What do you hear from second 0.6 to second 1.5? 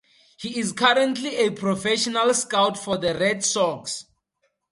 currently